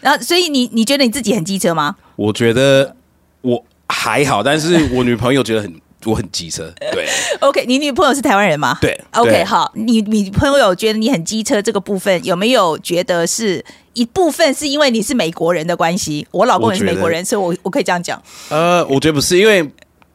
[0.00, 1.96] 然后，所以你你觉得你自己很机车吗？
[2.16, 2.94] 我觉得
[3.42, 6.72] 我还好，但是我女朋友觉得很 我很机车。
[6.92, 7.06] 对
[7.40, 8.78] ，OK，你女朋友是台湾人吗？
[8.80, 16.26] 对，OK，好，你女朋友觉得你很机车这个部分，有没有觉得是一部分是因为你是美国人的关系？
[16.30, 18.22] 我老公也是美国人，所以我我可以这样讲。
[18.48, 19.70] 呃，我觉得不是，因为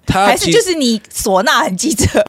[0.07, 2.19] 他还是就是你唢呐很机车。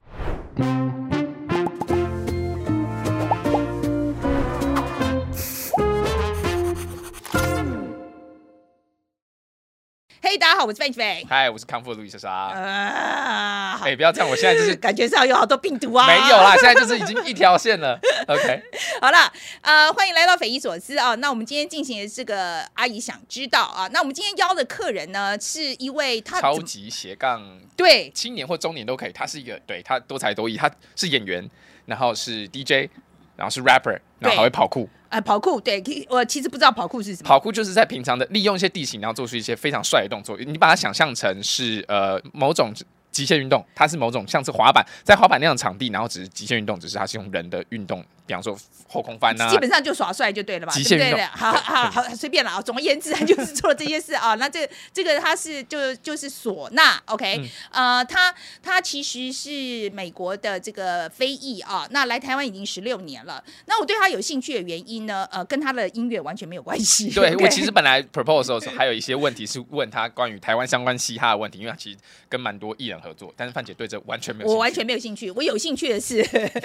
[10.37, 11.27] 嘿，大家好，我是范飞。
[11.31, 12.31] 嗨，我是康复的路易莎莎。
[12.31, 16.07] 啊，哎，不要这样，我现在就是感觉上有好多病毒啊。
[16.07, 17.99] 没有啦，现在就是已经一条线了。
[18.29, 18.63] OK，
[19.01, 19.33] 好了，
[19.63, 21.15] 呃，欢迎来到匪夷所思啊。
[21.15, 23.89] 那我们今天进行的这个阿姨想知道啊。
[23.95, 27.43] 那我们今天邀的客人呢，是一位他超级斜杠，
[27.75, 29.13] 对，青年或中年都可以。
[29.13, 31.49] 他是一个，对他多才多艺，他是演员，
[31.87, 32.91] 然后是 DJ，
[33.37, 34.89] 然后是 rapper，然后还会跑酷。
[35.09, 37.29] 呃，跑酷对，我其实不知道跑酷是什么。
[37.29, 40.37] 跑酷就是在平常的利用一些地形，然后做出一些非常帅的动作。
[40.39, 42.75] 你把它想象成是呃某种
[43.13, 48.05] 极限运动，它是某种像是滑板，在滑板那样场地，然后只是极限运动，只是它是用人的运动。
[48.27, 50.73] 比方说后空翻呐，基本上就耍帅就对了吧？
[50.73, 52.61] 极限运动，好好好，随便了啊。
[52.61, 54.35] 总而言之，他就是做了这些事啊。
[54.41, 57.49] 那这这个他是就就是唢呐，OK？
[57.71, 61.87] 呃，他他其实是美国的这个非裔啊。
[61.91, 63.43] 那来台湾已经十六年了。
[63.67, 67.11] 那我对他有兴趣的原因呢，呃，跟他的音乐完全没有关系。
[67.11, 75.31] 对 我其实本来 propose 的时候还有一些问题是问他关于台湾相关嘻哈的问题，因为他其实跟蛮多艺人合作，但是范姐对这完全没有，我完全没有兴趣。
[75.31, 76.21] 我有兴趣的是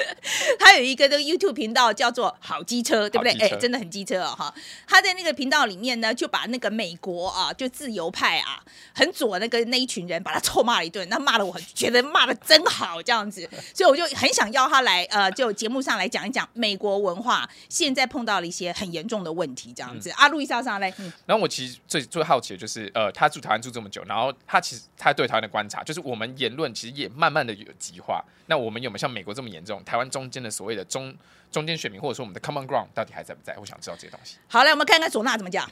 [0.58, 1.51] 他有一个这个 YouTube。
[1.52, 3.32] 频道叫做好机车，对不对？
[3.34, 4.54] 哎，真的很机车哦，哈！
[4.88, 11.08] 他在那个频道里面呢，就把那个美国啊，就自由派啊，很左那个那一群人，把他臭骂了一顿。
[11.10, 20.10] 那骂的我觉得骂的真好，这样子， 所以我就很想要他来，呃，就节目上来讲一讲美国文化现在碰到了一些很严重的问题，这样子。
[20.12, 20.94] 阿路易莎上来，
[21.26, 28.24] 然后我其实最最好奇的就是，呃，他住台湾住这么久，然后他其实他对台湾的观察，就是我们言论其实也慢慢的有极化。
[28.48, 29.82] 那我们有没有像美国这么严重？
[29.86, 31.16] 台湾中间的所谓的中
[31.52, 33.56] 中间选民，或者说我们的 common ground 到底还在不在？
[33.60, 34.36] 我想知道这些东西。
[34.48, 35.70] 好，来我们看看唢呐怎么讲。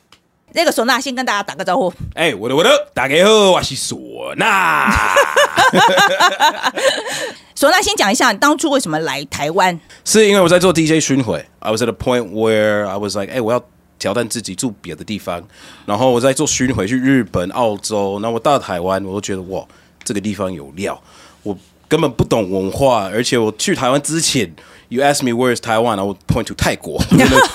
[0.53, 1.93] 那个唢呐先跟大家打个招呼。
[2.15, 4.89] 哎，我的我的，大家好，我是唢呐。
[7.55, 9.79] 唢呐先讲一下，当初为什么来台湾？
[10.03, 11.45] 是因为我在做 DJ 巡回。
[11.59, 13.63] I was at a point where I was like，哎，我要
[13.99, 15.47] 挑战自己住别的地方。
[15.85, 18.19] 然后我在做巡回去日本、澳洲。
[18.19, 19.63] 那我到台湾，我都觉得哇，
[20.03, 20.99] 这个地方有料。
[21.43, 21.55] 我
[21.89, 24.49] 根本不懂文化，而且我去台湾之前。
[24.91, 26.95] You ask me where is Taiwan，I would point to 泰国。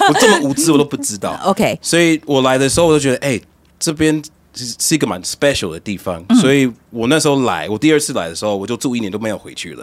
[0.09, 1.37] 我这么无知，我都不知道。
[1.43, 3.41] OK，所以我来的时候，我就觉得，哎，
[3.81, 4.23] 这边
[4.55, 6.25] 是是一个蛮 special 的地方。
[6.41, 9.81] 所以我那时候来，我第二次来的时候，我就住一年都没有回去了。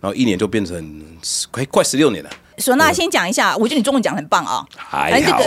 [0.00, 1.02] 然后一年就变成
[1.50, 2.30] 快快十六年了。
[2.58, 4.64] 唢呐先讲一下，我觉得你中文讲很棒啊。
[4.76, 5.42] 还好，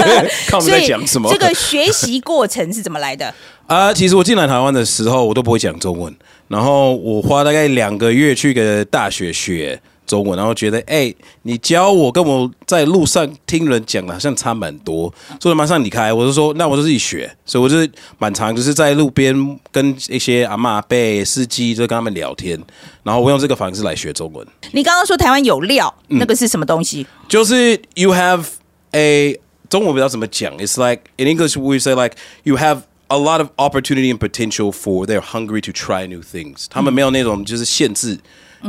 [0.48, 1.30] 看我们在讲什么。
[1.30, 3.34] 这个学习过程是怎么来的？
[3.66, 6.16] 啊，其实我进来台湾的时候，我都不会讲中文。
[6.48, 9.80] 然后我花大概两个月去个大学学。
[10.06, 11.12] 中文，然后觉得哎，
[11.44, 15.10] 你教我跟我在路上听人讲的好像差蛮多，
[15.40, 16.12] 所以马上离开。
[16.12, 17.34] 我就说，那我就自己学。
[17.46, 19.34] 所以我就是蛮长，就是在路边
[19.72, 22.62] 跟一些阿妈、辈司机，就跟他们聊天。
[23.02, 24.46] 然后我用这个方式来学中文。
[24.72, 27.06] 你刚刚说台湾有料，那个是什么东西？
[27.26, 28.44] 就是 you have
[28.90, 29.40] a
[29.70, 30.54] 中文不知道怎么讲。
[30.58, 35.05] It's like in English we say like you have a lot of opportunity and potential for
[35.05, 36.67] they're hungry to try new things。
[36.69, 38.19] 他们没有那种就是限制。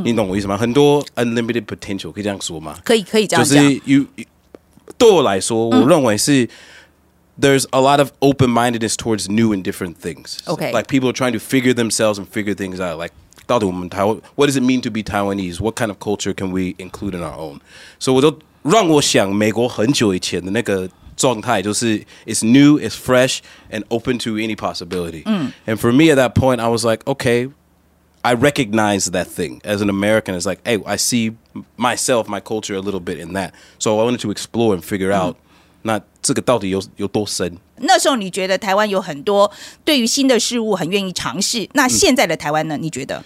[0.04, 0.56] 你懂我意思吗？
[0.56, 2.78] 很多 unlimited potential 可以这样说吗？
[2.84, 3.56] 可以，可以这样讲。
[3.56, 4.06] 就是 you
[4.96, 6.48] 对我来说，我认为是
[7.40, 10.38] there's a lot of open mindedness towards new and different things.
[10.46, 13.00] Okay, like people are trying to figure themselves and figure things out.
[13.00, 13.12] Like
[13.48, 15.60] 到底我们台湾 what does it mean to be Taiwanese?
[15.60, 17.58] What kind of culture can we include in our own?
[17.98, 25.24] So 我就让我想美国很久以前的那个 状态，就是 it's new, it's fresh, and open to any possibility.
[25.66, 27.50] And for me at that point, I was like, okay.
[28.22, 30.34] I recognize that thing as an American.
[30.34, 31.38] It's like, hey, I see
[31.78, 33.54] myself, my culture a little bit in that.
[33.78, 35.38] So I wanted to explore and figure out
[35.84, 37.56] 那这个到底有有多深？
[37.76, 39.50] 那时候你觉得台湾有很多
[39.86, 41.66] 对于新的事物很愿意尝试。
[41.72, 42.76] 那现在的台湾呢？
[42.76, 43.24] 你觉得？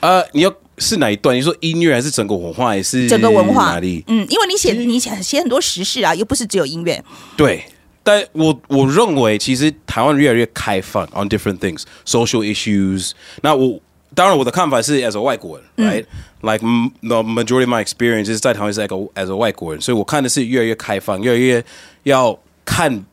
[0.00, 1.35] 呃，你要 是哪一段？
[1.35, 2.69] 你说音乐还是整个文化？
[2.69, 3.73] 还是整个文化？
[3.73, 4.03] 哪里？
[4.07, 7.03] 嗯，因为你写你写写很多时事啊，又不是只有音乐。
[7.37, 7.63] 对，
[8.03, 13.11] 但我我认为其实台湾越来越开放 on different things, social issues。
[13.41, 13.79] 那我
[14.15, 16.65] 当然，我的看法是 as a 外国人，right？Like
[17.01, 21.63] the majority of my experience is 在台湾是 like as a 外国人，所以我看的是越来越开放，越来越
[22.03, 23.05] 要看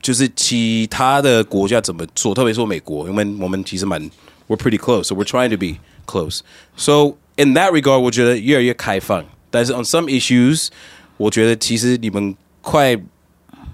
[0.00, 4.00] 就是其他的国家怎么做，特别是美国，因为我们其实蛮
[4.46, 10.67] we're pretty close，so we're trying to be close。So in that regard，我觉得越来越开放，但是 on some issues，
[11.17, 12.95] 我觉得其实你们快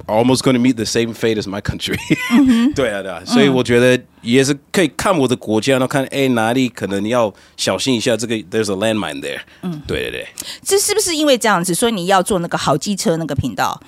[0.08, 1.96] almost going to meet the same fate as my country
[2.74, 9.42] 对啊，对啊，所以我觉得也是可以看我的国家，然后看哎哪里可能要小心一下，这个 there's a landmine there。
[9.62, 10.28] 嗯，对对对。
[10.64, 13.80] 这是不是因为这样子，所以你要做那个好机车那个频道？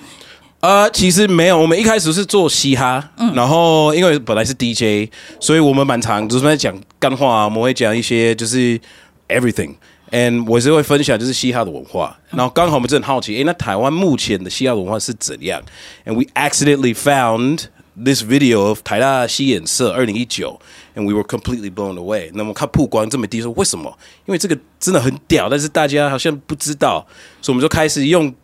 [0.67, 3.01] 呃，其实没有，我们一开始是做嘻哈，
[3.33, 5.09] 然后因为本来是 DJ，
[5.39, 8.77] 所以我们蛮常就是在讲干话，我们会讲一些就是
[9.29, 15.61] everything，and 我是会分享就是嘻哈的文化，然后刚好我们就很好奇，哎，那台湾目前的嘻哈文化是怎样
[16.05, 20.59] ？And we accidentally found this video of 台大西演社二零一九
[20.97, 22.29] ，and we were completely blown away。
[22.33, 23.97] 那么看曝光这么低，说为什么？
[24.25, 27.07] 因为这个真的很屌，但是大家好像不知道，
[27.41, 28.35] 所以我们就开始用，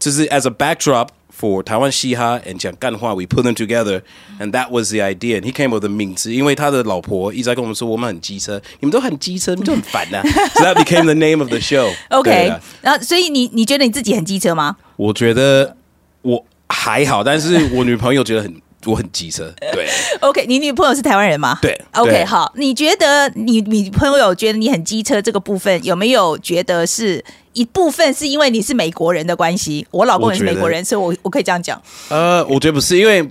[0.00, 1.10] 就是 as a backdrop。
[1.38, 4.02] For Taiwan Shiha and Jiang Ganhua, we put them together,
[4.40, 5.36] and that was the idea.
[5.36, 10.22] And he came with the 名字，因为他的老婆一直在跟我们说我们很机车，你们都很机车，你们就很烦呐、啊。
[10.54, 11.88] so that became the name of the show.
[12.10, 12.52] OK，
[12.82, 14.76] 然后所以你你觉得你自己很机车吗？
[14.96, 15.76] 我觉得
[16.22, 18.60] 我还好，但是我女朋友觉得很。
[18.86, 19.88] 我很机车，对。
[20.20, 21.58] OK，你女朋友是台湾人吗？
[21.60, 21.78] 对。
[21.94, 27.22] OK，好，你觉得你女朋友觉得你很机车这个部分，有没有觉得是
[27.58, 29.86] 一部分是因为你是美国人的关系？
[29.90, 31.80] 我老公也是美国人，所以我我可以这样讲。
[32.08, 33.28] 呃，我觉得不是，因为。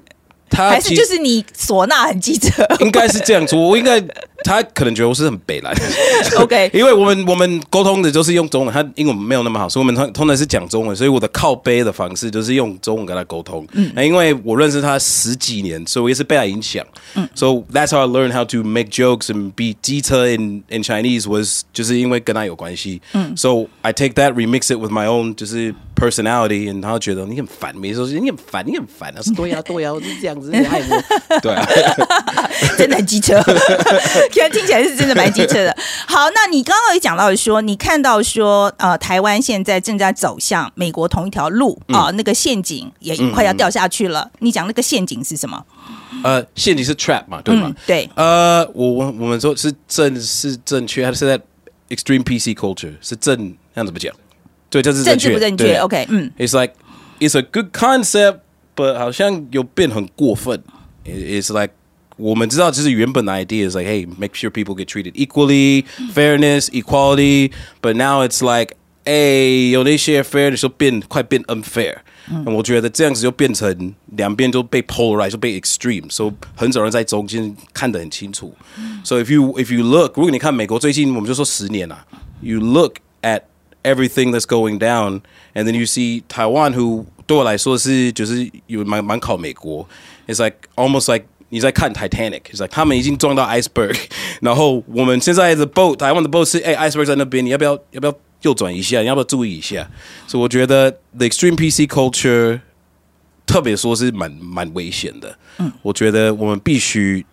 [0.50, 3.60] 他还是就是你唢呐很记者，应该是这样说。
[3.60, 4.00] 我应该
[4.44, 5.74] 他可能觉得我是很北来。
[6.38, 13.66] OK， 因为我们我们沟通的就是用中文，他英文没有那么好，所以我们通通常是讲中文，所以我的靠背的方式就是用中文跟他沟通。
[13.74, 16.86] 嗯，那因为我认识他十几年，所以我也是被他影响。
[17.16, 21.64] 嗯，So that's how I learned how to make jokes and be 机车 in in Chinese was
[21.74, 23.02] 就是因为跟他有关系。
[23.14, 30.38] 嗯，So I take that remix it with my own 就是 personality，然后觉得你很烦，每次说你很烦，你很烦啊，是 对呀对呀，我是这样。
[30.70, 31.68] 爱我， 对啊，
[32.78, 33.42] 真的很机车，
[34.30, 35.76] 听 听起来是真的蛮机车的。
[36.08, 44.30] 好，那你刚刚也讲到说，你看到说，呃，台湾现在正在走向美国同一条路啊，那个陷阱也快要掉下去了。
[44.40, 45.66] 你讲那个陷阱是什么？
[46.24, 47.74] 呃，陷阱是 trap 嘛，对吗？
[47.86, 48.10] 对。
[48.16, 51.40] 呃，我我我们说是正是正确，还是在
[51.90, 53.56] extreme PC culture 是正？
[53.74, 54.14] 那怎么讲？
[54.70, 56.74] 对，这是正确不正确？OK，嗯，It's like
[57.20, 58.40] it's a good concept。
[58.76, 60.62] but 好像有变很过分。
[61.04, 61.74] It's like
[62.17, 65.85] 我们知道，就是原本的 idea is like, hey, make sure people get treated equally,
[66.15, 67.53] fairness, equality.
[67.81, 71.97] But now it's like, 哎，有那些 fairness 就变快变 unfair。
[72.31, 78.55] 嗯、我觉得这样子就变成两边都被 polarize，就被 extreme，so 很少人在中间看得很清楚。
[79.03, 82.07] So if you if you look，如果你看美国最近，我们就说十年啊，
[82.41, 83.43] you look at
[83.83, 85.23] everything that's going down,
[85.55, 89.89] and then you see Taiwan who 对我来说是就是有蛮蛮考美国，
[90.29, 93.99] It's like almost like 你在看 Titanic，It's like 他们已经撞到 iceberg，
[94.41, 99.01] 然后我们现在的 boat 台湾的 boat 是哎 iceberg 在那边，你要不要要不要右转一下？
[99.01, 99.89] 你要不要注意一下？
[100.27, 102.61] 所以我觉得 the extreme PC culture
[103.47, 105.37] 特别说是蛮蛮危险的。
[105.59, 107.25] 嗯，我觉得我们必须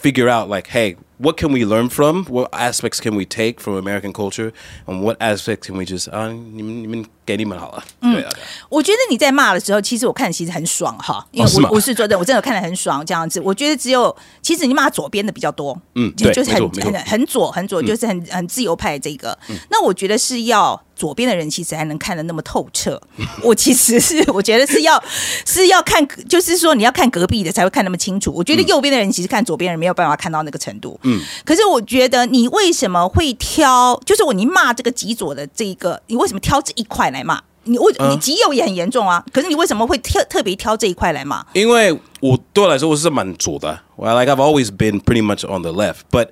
[0.00, 2.24] figure out like hey。what can we learn from?
[2.24, 4.52] What aspects can we take from American culture?
[4.86, 7.83] And what aspects can we just 啊，你们你们 给你们好了。
[8.01, 8.29] 嗯，对啊。
[8.69, 13.41] 我觉得你在骂的时候，其实我看其实很爽哈，因为我我是觉得我真的看得很爽这样子。
[13.41, 19.37] 我觉得只有其实你骂左边的比较多，嗯，就，就是很很很左很左，就是很很自由派这个。
[19.69, 20.81] 那我觉得是要。
[20.97, 22.99] 左边的人其实还能看得那么透彻，
[23.43, 24.99] 我其实是我觉得是要
[25.45, 28.33] 是要看，就是说你要看隔壁的才会看那么清楚。
[28.35, 30.99] 我觉得右边的人其实看左边人没有办法看到那个程度。
[31.03, 34.01] 嗯，可是我觉得你为什么会挑？
[34.07, 37.41] 就是我你骂这个极左的这一个，你为什么挑这一块来骂？
[37.69, 41.45] 你为你极右也很严重啊，可是你为什么会挑特别挑这一块来骂？
[41.51, 46.29] 因为我对我来说我是蛮左的，Well like I've always been pretty much on the left, but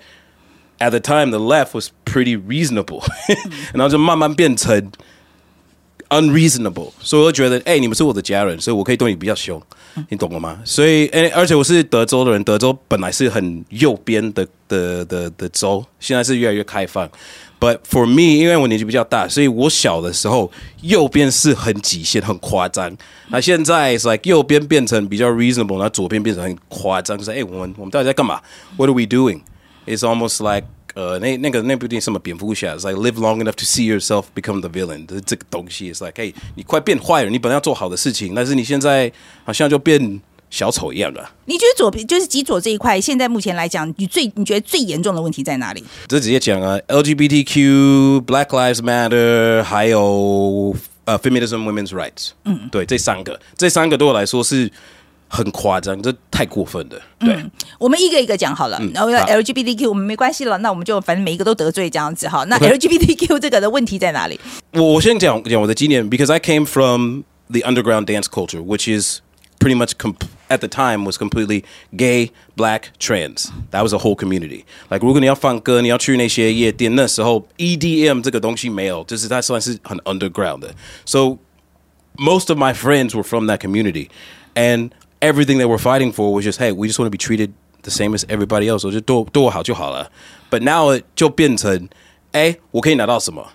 [0.80, 3.04] at the time the left was pretty reasonable，
[3.76, 4.90] 然后就慢慢变成
[6.08, 9.62] unreasonable，所以我觉得，哎、欸，你们是我的家人，所以我可以对你比较凶，
[10.08, 10.62] 你懂了吗？
[10.64, 17.10] 所以，哎，而且我是德州的人，德州本来是很右边的的的的州，现在是越来越开放。
[17.65, 22.97] But for me，因为我年纪比较大，所以我小的时候右边是很极限、很夸张。
[23.29, 28.41] 那现在是 like 右边变成比较 reasonable，然后左边变成很夸张，就是哎、欸，我们我们到底在干嘛？
[28.77, 34.69] What are we doing？it's almost like 呃，那那个那部电影什么蝙蝠侠，is like live long enough to see yourself become the
[34.69, 39.13] villain 的这个东西，is like，嘿，你快变坏了，你本来要做好的事情，但是你现在
[39.45, 40.21] 好像就变
[40.56, 41.22] 小丑一样的。
[41.44, 45.84] 你觉得左边就是极左这一块，现在目前来讲，你最你觉得最严重的问题在哪里？
[46.08, 54.72] 这直接讲啊，LGBTQ、Black Lives Matter，还有呃 feminism、women's rights，嗯，对，这三个，这三个对我来说是。
[55.28, 57.02] 很夸张，这太过分了。
[57.20, 57.36] 对，
[57.80, 58.80] 我们一个一个讲好了。
[58.94, 62.44] 然后 LGBTQ 我们没关系了，那我们就反正每一个都得罪这样子哈。
[62.46, 64.40] 那 LGBTQ 这个的问题在哪里？
[64.74, 69.20] 我我先讲讲我的经验，because I came from the underground dance culture, which is
[69.60, 71.65] pretty much comp- at the time was completely
[71.97, 73.51] gay, black, trans.
[73.71, 74.65] That was a whole community.
[74.91, 80.75] Like 如果你要放歌，你要去那些夜店，那时候 EDM 这个东西没有，就是它算是很 underground 的。
[81.05, 81.39] So
[82.17, 84.09] most of my friends were from that community,
[84.55, 84.91] and
[85.21, 87.53] everything they were fighting for was just, hey, we just want to be treated
[87.83, 88.87] the same as everybody else.
[88.87, 90.11] 我就对对我好就好了。
[90.51, 91.89] But now it 就变成，
[92.33, 93.47] 哎，我可以拿到什么？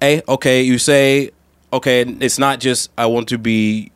[0.00, 1.32] 哎，okay, you say,
[1.70, 3.90] okay, it's not just I want to be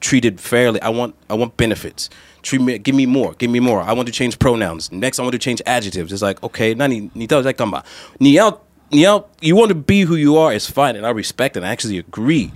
[0.00, 0.80] treated fairly.
[0.80, 2.08] I want I want benefits.
[2.42, 3.82] Treat me, give me more, give me more.
[3.82, 4.90] I want to change pronouns.
[4.90, 6.10] Next, I want to change adjectives.
[6.10, 7.84] It's like, okay, 那你你到底在干嘛？
[8.18, 11.98] 你要你要 you want to be who you are is fine, and I respect and I actually
[12.02, 12.50] agree.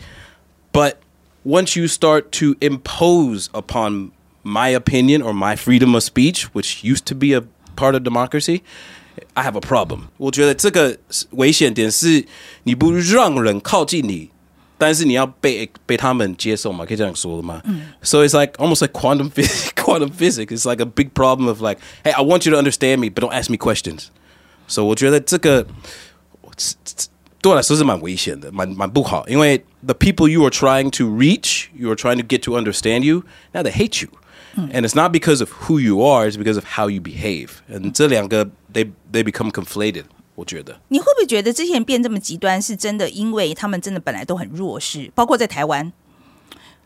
[0.73, 0.95] But
[1.45, 4.13] once you start to impose upon
[4.43, 7.43] my opinion or my freedom of speech, which used to be a
[7.77, 8.63] part of democracy,
[9.35, 10.09] I have a problem.
[10.17, 10.97] 我觉得这个
[11.33, 12.25] 危险点是
[12.63, 14.31] 你不让人靠近你，
[14.79, 16.85] 但是你要被被他们接受嘛？
[16.85, 17.61] 可以这样说的吗？
[17.65, 17.93] 嗯。
[18.03, 19.71] So it's like almost like quantum physics.
[19.75, 20.53] Quantum physics.
[20.53, 23.21] It's like a big problem of like, hey, I want you to understand me, but
[23.21, 24.07] don't ask me questions.
[24.67, 25.67] So 我觉得这个
[27.41, 33.23] 对我来说是蛮危险的，蛮蛮不好，因为 the people you are trying to reach, you are trying to get to understand you,
[33.53, 34.11] now they hate you.
[34.57, 37.61] And it's not because of who you are, it's because of how you behave.
[37.69, 40.05] And 这两个 they they become conflated.
[40.40, 43.10] 我觉得你会不会觉得之前变这么极端，是真的？
[43.10, 45.92] 因为他们真的本来都很弱势，包括在台湾。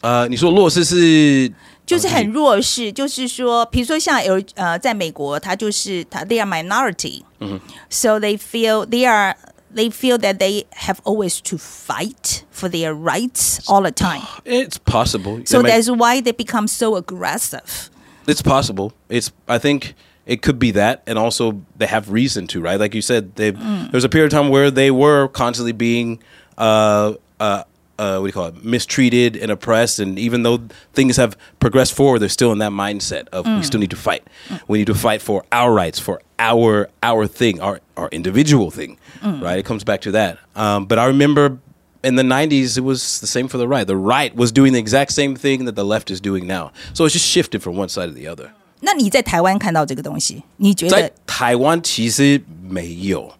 [0.01, 1.53] 呃，你说弱势是
[1.85, 9.37] 就是很弱势，就是说，比如说像有呃，在美国，他就是他，they are minority，嗯，so they feel they are
[9.73, 14.23] they feel that they have always to fight for their rights all the time.
[14.43, 15.41] It's possible.
[15.45, 17.89] So that's why they become so aggressive.
[18.25, 18.91] It's possible.
[19.09, 19.93] It's I think
[20.25, 22.79] it could be that, and also they have reason to, right?
[22.79, 23.83] Like you said, they mm.
[23.83, 26.21] there was a period of time where they were constantly being
[26.57, 27.63] uh, uh,
[27.99, 29.99] uh, what do you call it, mistreated and oppressed.
[29.99, 30.59] And even though
[30.93, 33.57] things have progressed forward, they're still in that mindset of mm.
[33.57, 34.25] we still need to fight.
[34.47, 34.61] Mm.
[34.67, 38.97] We need to fight for our rights, for our our thing, our our individual thing.
[39.21, 39.41] Mm.
[39.41, 39.59] Right?
[39.59, 40.39] It comes back to that.
[40.55, 41.59] Um, but I remember
[42.03, 43.87] in the 90s, it was the same for the right.
[43.87, 46.73] The right was doing the exact same thing that the left is doing now.
[46.93, 48.51] So it's just shifted from one side to the other.
[48.82, 50.92] 那你在台湾看到这个东西，你觉得？
[50.92, 53.32] 在台湾其实没有，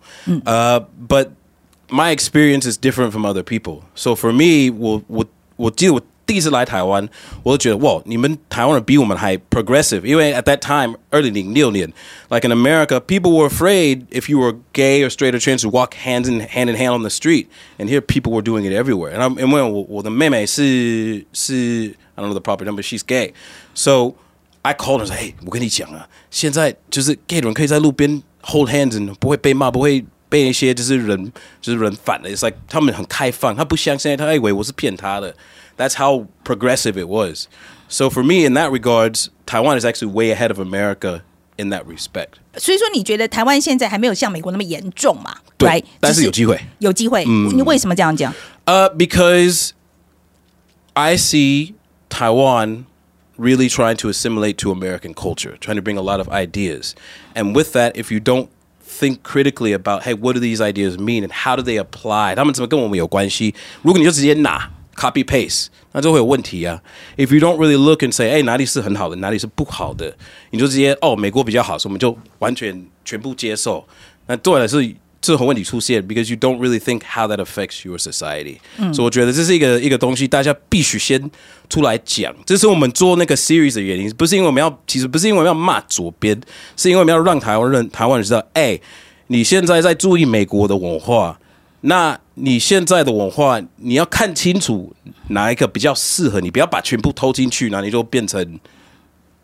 [0.44, 1.28] 呃、uh,，but
[1.88, 3.82] my experience is different from other people.
[3.94, 5.24] So for me，我我
[5.56, 7.08] 我记得我第一次来台湾，
[7.42, 10.02] 我就觉得哇，你们台湾人比我们还 progressive。
[10.02, 11.90] 因为 at that time，二零零六年，
[12.28, 16.28] like in America，people were afraid if you were gay or straight or trans to walk hands
[16.28, 17.46] in hand in hand on the street.
[17.78, 19.14] And here people were doing it everywhere.
[19.14, 23.32] And I'm 因为我我的妹妹是是 I don't know the proper number, she's gay.
[23.74, 24.14] So
[24.62, 30.04] I called her, hey，我跟你讲啊，现在就是 gay 的人可以在路边 hold hands，不会被骂，不会。
[30.30, 35.34] 被一些就是人就是人反了，It's like 他们很开放，他不像现在他以为我是骗他的。
[35.78, 37.46] That's how progressive it was.
[37.88, 41.22] So for me, in that regards, Taiwan is actually way ahead of America
[41.56, 42.32] in that respect.
[42.58, 45.34] 所以说，你觉得台湾现在还没有像美国那么严重嘛？
[45.56, 47.24] 对，但是有机会，有机会。
[47.24, 48.30] 你为什么这样讲？
[48.66, 49.70] 呃，Because
[50.92, 51.72] I see
[52.10, 52.84] Taiwan
[53.36, 56.94] really trying to assimilate to American culture, trying to bring a lot of ideas,
[57.34, 58.50] and with that, if you don't
[58.88, 64.70] think critically about hey what do these ideas mean and how do they apply 他们怎么跟我们有关系如果你就直接拿
[64.96, 66.82] copy paste 那就会有问题啊
[67.16, 70.16] if you don't really look and say 哎哪里是很好的哪里是不好的
[70.50, 73.86] 你就直接哦美国比较好所以我们就完全全部接受
[74.26, 74.82] 那对我来说
[75.23, 78.57] 这种问题出现，because you don't really think how that affects your society。
[78.93, 81.31] 所以我觉得这是一个一个东西，大家必须先
[81.69, 82.35] 出来讲。
[82.45, 86.37] 这是我们做那个 series 的原因，不是因为我们要，其实不是因为我们要骂左边，
[86.75, 88.77] 是因为我们要让台湾人台湾人知道，哎，
[89.27, 91.39] 你现在在注意美国的文化，
[91.79, 94.93] 那你现在的文化，你要看清楚
[95.29, 98.59] 哪一个比较适合你，不要把全部偷进去，那你就变成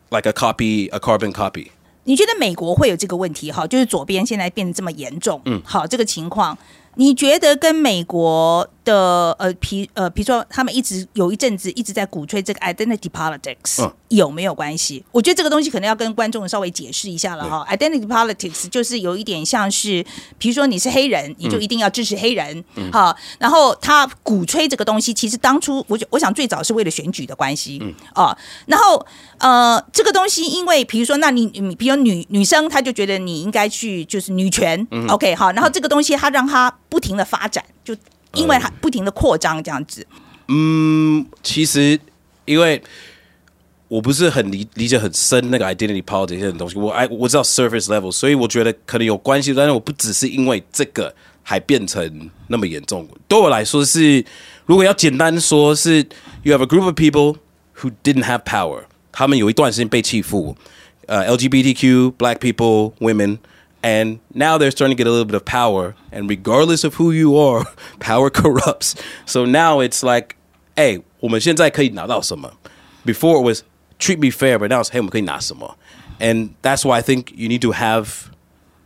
[0.09, 1.67] like a copy a carbon copy。
[2.05, 3.67] 你觉得美国会有这个问题哈？
[3.67, 6.57] 就是左边现在变得这么严重，嗯，好，这个情况，
[6.95, 8.67] 你觉得跟美国？
[8.89, 15.05] 的呃，皮呃，比如说他们一直有一阵子一直在鼓吹这个 identity politics，有没有关系？
[15.11, 17.63] 我觉得这个东西可能要跟观众稍微解释一下了哈。
[17.69, 20.03] identity politics 就是有一点像是，
[20.39, 23.15] 比如说你是黑人，你就一定要支持黑人，好。
[23.37, 27.79] 然后他鼓吹这个东西，其实当初我我想最早是为了选举的关系，
[28.15, 28.35] 哦。
[28.65, 29.05] 然后
[29.37, 35.51] 呃，这个东西因为比如说，那你你比如女女生，她就觉得你应该去就是女权，OK 好。
[35.51, 37.95] 然后这个东西它让它不停的发展，就。
[38.33, 40.05] 因为它不停的扩张这样子。
[40.47, 41.99] 嗯，其实
[42.45, 42.81] 因为
[43.87, 53.07] 我不是很理理解很深那个 identity politics 这些东西，我哎我知道 surface level，所以我觉得可能有关系，但是我不只是因为这个还变成那么严重。
[53.27, 54.23] 对我来说是，
[54.65, 56.05] 如果要简单说，是
[56.43, 57.37] you have a group of people
[57.77, 58.83] who didn't have power.
[59.11, 60.55] 他们有一段时间被欺负,
[61.07, 63.39] uh, LGBTQ, black people, women,
[63.81, 65.95] And now they're starting to get a little bit of power.
[66.11, 67.65] And regardless of who you are,
[67.99, 68.95] power corrupts.
[69.25, 70.35] So now it's like,
[70.75, 72.53] hey, woman, Shinzai Kaidna,
[73.05, 73.63] Before it was
[73.99, 75.75] treat me fair, but now it's hey, Kaidna,
[76.19, 78.33] And that's why I think you need to have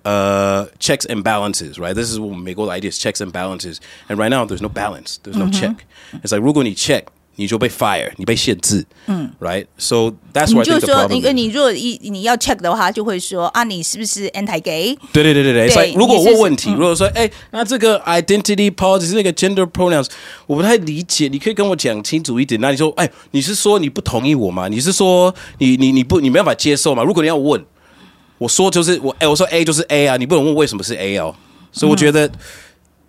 [0.06, 1.94] uh, checks and balances, right?
[1.96, 3.80] This is what we make all the ideas, checks and balances.
[4.10, 5.18] And right now, there's no balance.
[5.20, 5.60] There's no mm-hmm.
[5.60, 5.86] check.
[6.24, 7.08] It's like, we're going to check.
[7.36, 9.66] 你就被 fire，你被限制，嗯，right?
[9.78, 11.34] So that's I 就 the 说为 is.
[11.34, 14.96] 你如果一你要 check 的话，就会说啊，你是不是 anti gay？
[15.12, 20.08] 对对对对对对 like 如果问问题，如果说哎，那这个 identity politics 那个 gender pronouns
[20.46, 22.62] 我不太理解，你可以跟我讲清楚一点。
[22.62, 24.68] 那你说，哎，你是说你不同意我吗？
[24.68, 27.04] 你是说你你你不你没办法接受吗？
[27.04, 27.64] 如果你要问，
[28.38, 31.36] 我说就是我哎，我说 A 就是 A 啊，你不能问为什么是 A 哦。
[31.72, 32.30] 所以我觉得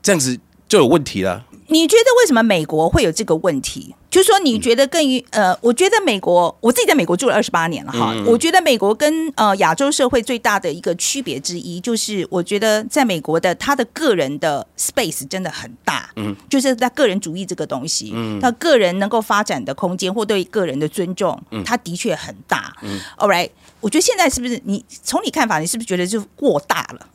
[0.03, 1.45] 这样子就有问题了。
[1.75, 3.97] 你觉得为什么美国会有这个问题？
[4.09, 8.15] 就是说，你觉得更于呃，我觉得美国，我自己在美国住了二十八年了哈。
[8.25, 22.77] 我觉得美国跟呃亚洲社会最大的一个区别之一，就是我觉得在美国的他的个人的 space 真的很大，嗯，就是在个人主义这个东西，嗯，他个人能够发展的空间或对个人的尊重，嗯他的确很大。
[22.83, 23.51] 嗯，All right，
[23.81, 27.09] 我觉得现在是不是你从你看法，你是不是觉得就过大了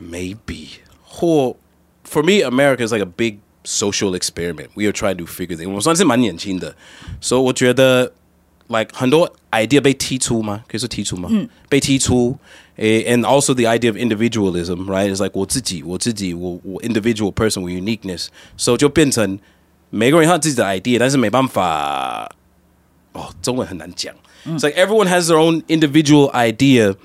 [0.00, 0.68] ？Maybe.
[1.18, 1.56] Or
[2.08, 4.69] for me, America is like a big social experiment.
[4.75, 5.69] We are trying to figure things.
[5.69, 6.75] 我算是蛮年轻的，
[7.19, 8.11] 所以我觉得
[8.67, 10.63] like 很多 idea 被踢出吗？
[10.67, 11.29] 可以说踢出吗？
[11.31, 12.37] 嗯，被踢出。
[12.77, 15.13] 诶 and also the idea of individualism, right?
[15.13, 18.27] It's like 我自己，我自己，我我 individual person with uniqueness.
[18.55, 19.37] So 就变成
[19.89, 22.31] 每个人有他自己的 idea，但是没办法。
[23.11, 24.13] 哦，中文很难讲。
[24.45, 26.95] It's like everyone has their own individual idea,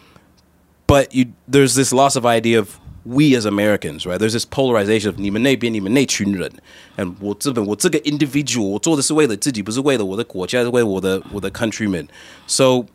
[0.86, 2.68] but you there's this loss of idea of
[3.04, 4.18] we as Americans, right?
[4.18, 6.50] There's this polarization of 你们那边你们那群人，
[6.96, 12.06] and 我这边我这个 individual 我做的是为了自己，不是为了我的国家，是为了我的我的 countrymen.
[12.46, 12.86] So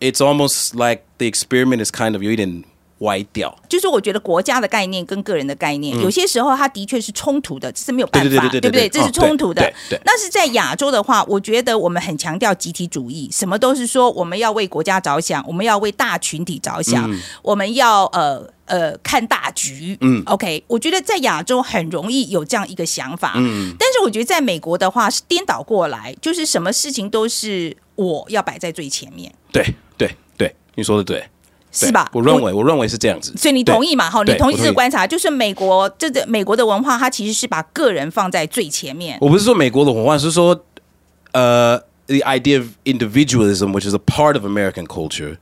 [0.00, 2.64] it's almost like the experiment is kind of 有一点
[2.99, 3.55] 歪掉。
[3.69, 8.81] 就是我觉得国家的概念跟个人的概念，有些时候它的确是冲突的，这是没有办法，对对对对不对？
[8.81, 9.61] 对对这是冲突的。
[9.61, 17.09] 哦对对对但是在亚洲的话，我觉得我们很强调集体主义，什么都是说我们要为国家着想，我们要为大群体着想，
[17.41, 18.49] 我们要呃。
[18.67, 29.65] 呃，看大局，嗯，OK，我觉得在亚洲很容易有这样一个想法，嗯，但是我觉得在美国的话是颠倒过来，就是什么事情都是我要摆在最前面，对
[29.97, 31.25] 对对，你说的对，
[31.85, 32.09] 是吧？
[32.13, 33.33] 我认为我认为是这样子。
[33.37, 34.09] 所以你同意嘛？
[34.09, 39.17] 哈，你同意这我个观察，就是美国这个美国的文化，它其实是把个人放在最前面。
[39.21, 40.65] 我不是说美国的文化，是说
[41.33, 45.37] 呃、the idea of individualism, which is a part of American culture.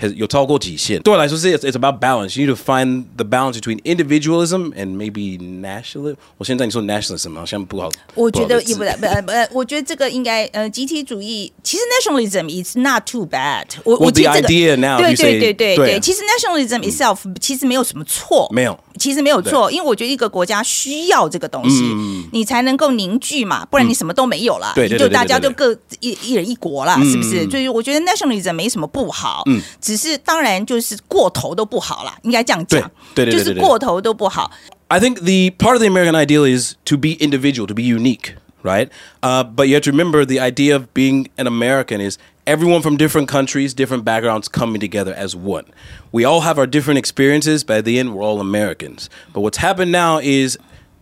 [0.00, 1.00] Has, 有超过极限。
[1.02, 2.36] 对我来说是 it's, it's about balance.
[2.36, 6.16] You need to find the balance between individualism and maybe nationalism.
[6.38, 13.94] 我现在你说 nationalism 好像不好，我觉得不好的字也不不呃呃，我觉得这个应该呃集体主义，其实 nationalism is not too bad 我。
[13.96, 21.95] 我 Well, 觉得 the 这个 idea now, 对 you 对 say- 对对对啊对，其实 nationalism itself 其实没有什么错，没有 其实没有错，因为我觉得一个国家需要这个东西，
[22.31, 27.49] 你才能够凝聚嘛，不然你什么都没有了，就大家就各一一人一国了，是不是？
[27.49, 29.43] 所以我觉得 nationalism 没什么不好，
[29.79, 34.51] 只是当然就是过头都不好了，应该这样讲，对对就是过头都不好。
[34.89, 38.89] I think the part of the American ideal is to be individual, to be unique, right?
[39.21, 42.95] Uh, but you have to remember the idea of being an American is everyone from
[42.95, 45.65] different countries, different backgrounds coming together as one.
[46.11, 47.63] We all have our different experiences.
[47.63, 49.09] By the end, we're all Americans.
[49.33, 50.57] But what's happened now is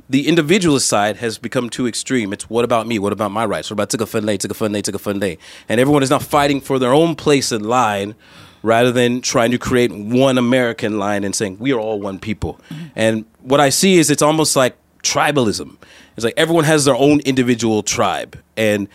[0.10, 2.34] the individualist side has become too extreme.
[2.34, 3.00] It's what about me?
[3.00, 3.70] What about my rights?
[3.70, 5.38] What about Tigafunde, Tigafunde, Tigafunde?
[5.70, 8.16] And everyone is now fighting for their own place in line
[8.64, 12.60] rather than trying to create one American line and saying we are all one people.
[12.70, 12.86] Mm-hmm.
[12.96, 15.78] And what I see is it's almost like tribalism.
[16.16, 18.42] It's like everyone has their own individual tribe.
[18.58, 18.88] And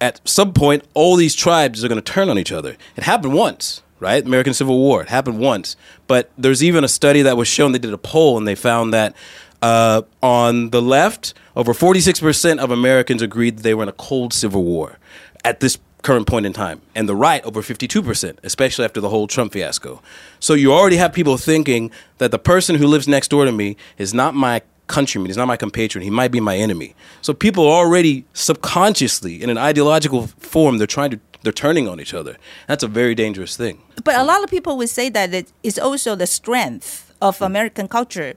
[0.00, 2.76] at some point, all these tribes are going to turn on each other.
[2.96, 4.24] It happened once, right?
[4.24, 5.02] American Civil War.
[5.02, 5.76] It happened once.
[6.06, 8.94] But there's even a study that was shown, they did a poll and they found
[8.94, 9.14] that
[9.62, 14.32] uh, on the left, over 46% of Americans agreed that they were in a cold
[14.32, 14.98] civil war
[15.44, 16.80] at this current point in time.
[16.94, 20.02] And the right, over 52%, especially after the whole Trump fiasco.
[20.38, 23.76] So you already have people thinking that the person who lives next door to me
[23.98, 24.62] is not my
[24.96, 26.94] countryman, he's not my compatriot, he might be my enemy.
[27.22, 32.00] So people are already subconsciously, in an ideological form, they're trying to, they're turning on
[32.00, 32.36] each other.
[32.68, 33.76] That's a very dangerous thing.
[34.04, 37.88] But a lot of people would say that it is also the strength of American
[37.88, 38.34] culture.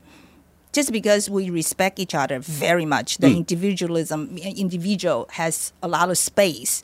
[0.71, 3.37] Just because we respect each other very much, the mm.
[3.37, 6.81] individualism, individual has a lot of space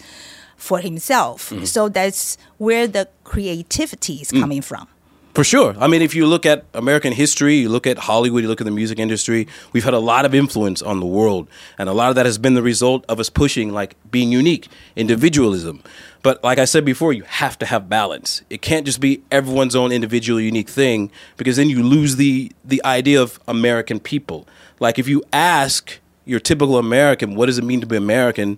[0.56, 1.50] for himself.
[1.50, 1.66] Mm-hmm.
[1.66, 4.42] So that's where the creativity is mm.
[4.42, 4.88] coming from.
[5.34, 5.76] For sure.
[5.80, 8.66] I mean, if you look at American history, you look at Hollywood, you look at
[8.66, 11.48] the music industry, we've had a lot of influence on the world.
[11.78, 14.68] And a lot of that has been the result of us pushing, like, being unique,
[14.96, 15.82] individualism.
[16.24, 18.42] But like I said before, you have to have balance.
[18.50, 22.84] It can't just be everyone's own individual, unique thing, because then you lose the, the
[22.84, 24.48] idea of American people.
[24.80, 28.58] Like, if you ask your typical American, what does it mean to be American?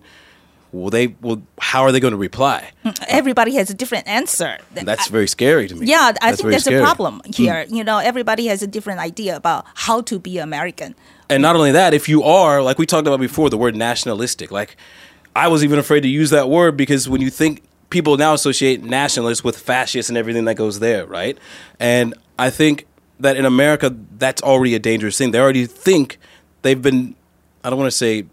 [0.72, 2.72] Well, they well, how are they going to reply?
[2.86, 4.58] Mm, everybody has a different answer.
[4.74, 5.88] That's very scary to me.
[5.88, 6.82] Yeah, I That's think that's scary.
[6.82, 7.36] a problem mm.
[7.36, 7.66] here.
[7.70, 10.96] You know, everybody has a different idea about how to be American.
[11.30, 14.52] And not only that, if you are, like we talked about before, the word nationalistic,
[14.52, 14.78] like
[15.36, 18.84] I was even afraid to use that word because when you think people now associate
[18.84, 21.38] nationalists with fascists and everything that goes there, right?
[21.80, 22.86] And I think
[23.20, 25.32] that in America, that's already a dangerous thing.
[25.32, 26.18] They already think
[26.64, 27.16] they've been,
[27.64, 28.26] I don't want to say,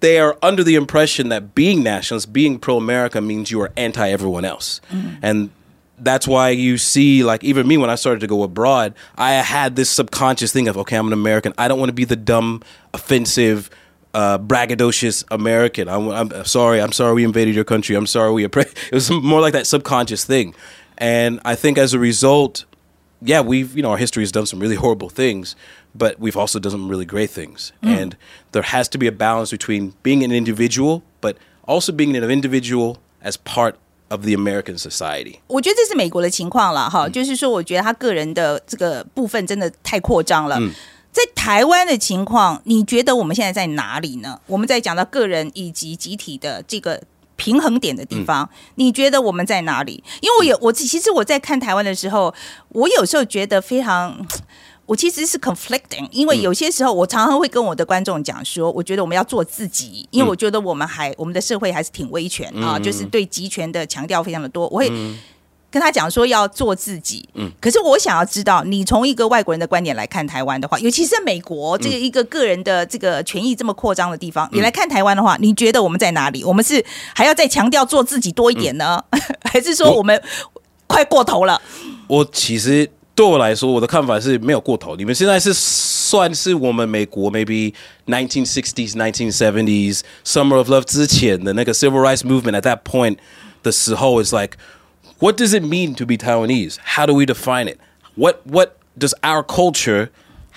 [0.00, 4.08] they are under the impression that being nationalist, being pro America means you are anti
[4.08, 4.80] everyone else.
[5.22, 5.50] And
[5.98, 9.76] that's why you see, like, even me when I started to go abroad, I had
[9.76, 11.52] this subconscious thing of, okay, I'm an American.
[11.58, 12.62] I don't want to be the dumb,
[12.94, 13.70] offensive,
[14.14, 15.88] uh, braggadocious American.
[15.88, 16.80] I'm, I'm sorry.
[16.80, 17.94] I'm sorry we invaded your country.
[17.94, 18.76] I'm sorry we oppressed.
[18.90, 20.54] It was more like that subconscious thing.
[20.98, 22.64] And I think as a result,
[23.22, 25.56] yeah, we've you know our history has done some really horrible things,
[25.97, 27.71] but we've also done some really great things.
[27.81, 28.15] And
[28.51, 32.97] there has to be a balance between being an individual, but also being an individual
[33.23, 33.75] as part
[34.09, 35.39] of the American society.
[35.47, 40.59] 我觉得这是美国的情况了哈，就是说，我觉得他个人的这个部分真的太扩张了。
[41.11, 44.39] 在台湾的情况，你觉得我们现在在哪里呢？
[44.47, 47.01] 我们在讲到个人以及集体的这个
[47.35, 50.03] 平衡点的地方，你觉得我们在哪里？
[50.21, 52.31] 因为我有我其实我在看台湾的时候，
[52.69, 54.27] 我有时候觉得非常。
[54.90, 64.66] 我其实是 conflicting，因为有些时候我常常会跟我的观众讲说，我觉得我们要做自己，因为我觉得我们还我们的社会还是挺威权啊，就是对集权的强调非常的多。
[64.66, 64.90] 我会
[65.70, 67.48] 跟他讲说要做自己，嗯。
[67.60, 76.42] 可是我想要知道，你从一个外国人的观点来看台湾的话，尤其是在美国这个一个个人的这个权益这么扩张的地方，你来看台湾的话，你觉得我们在哪里？
[76.42, 79.00] 我们是还要再强调做自己多一点呢，
[79.48, 80.20] 还是说我们
[80.88, 81.62] 快过头了？
[82.08, 84.95] 我其实对我来说，我的看法是没有过头。
[84.95, 87.73] 你们现在是算是我们美国 maybe
[88.07, 93.17] 1960s, 1970s, Summer of Love 之前的那个 Civil Rights Movement at that point
[93.63, 94.57] 的时候 is like,
[95.19, 96.77] what does it mean to be Taiwanese?
[96.83, 97.77] How do we define it?
[98.15, 100.09] What what does our culture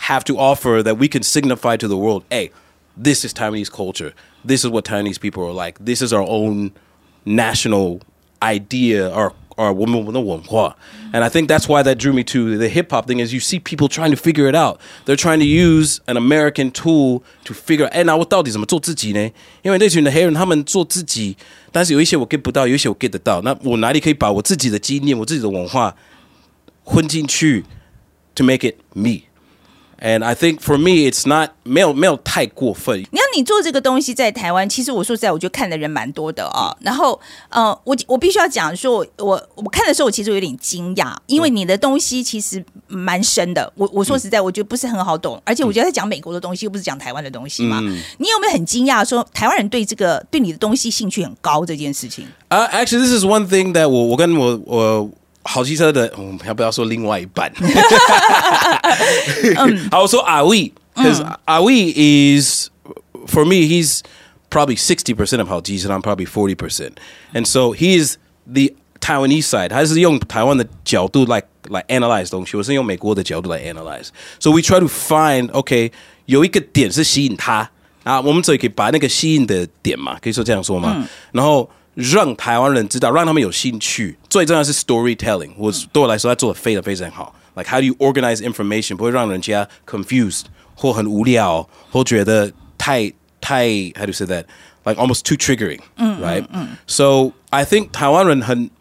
[0.08, 2.24] have to offer that we can signify to the world?
[2.28, 2.50] Hey,
[2.96, 4.12] this is Taiwanese culture.
[4.44, 5.78] This is what Taiwanese people are like.
[5.78, 6.72] This is our own
[7.24, 8.00] national
[8.42, 9.08] idea
[9.52, 10.76] or or woman with a文化.
[11.12, 13.40] And I think that's why that drew me to the hip hop thing is you
[13.40, 14.78] see people trying to figure it out.
[15.04, 19.30] They're trying to use an American tool to figure 哎，那我到底怎么做自己呢？
[19.62, 21.36] 因为那群的黑人他们做自己，
[21.72, 23.40] 但是有一些我 get 不到，有一些我 get 得到。
[23.42, 25.96] 那我哪里可以把我自己的经验、我自己的文化
[26.84, 27.64] 混进去，
[28.34, 28.76] to make it
[30.03, 32.99] me？And I think for me, it's not 没有没有太过分。
[32.99, 36.75] 你看，你做这个东西在台湾，其实我说实在，我觉得看的人蛮多的啊。
[36.81, 43.71] 然后，呃，我我必须要讲说，我我我看的时候，我其实有点惊讶，因为你的东西其实蛮深的。
[43.75, 47.79] 我我说实在，我觉得不是很好懂，而且我觉得在讲美国的东西，又不是讲台湾的东西嘛。
[47.79, 55.09] 你有没有很惊讶说，台湾人对这个对你的东西兴趣很高这件事情？Uh, actually, this is one thing that 我我跟我我
[55.43, 57.51] 好机车的，我、嗯、们要不要说另外一半？
[59.91, 62.39] 好，说 Ali because mm.
[62.39, 62.69] Is
[63.27, 64.01] for me he's
[64.49, 66.93] probably sixty percent of Halgis and I'm probably forty percent,
[67.33, 74.07] and so he is the Taiwanese side，他是用台湾的角度来来 analyze 东西，我是用美国的角度来 analyze。
[74.39, 75.91] So we try to find OK，
[76.25, 77.69] 有一个点是吸引他
[78.03, 81.69] 啊，我们所以可以把那个吸引的点嘛，可以说这样说嘛，嗯、然后。
[81.95, 84.17] 让台湾人知道，让他们有兴趣。
[84.29, 87.35] 最重要是 storytelling，我对我来说，他做的非常非常好。
[87.55, 97.33] Like how do you organize information，不会让人家 confused 或很无聊，或觉得太太 how do you say that？Like almost too triggering，right？So
[97.51, 98.71] I think 台湾人很，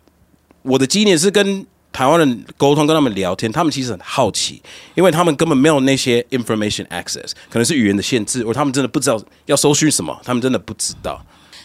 [0.62, 4.62] 我的经验是跟台湾人沟通，跟他们聊天，他们其实很好奇，
[4.94, 11.22] 因为他们根本没有那些 information access，可能是语言的限制，或他们真的不知道要搜寻什么，他们真的不知道。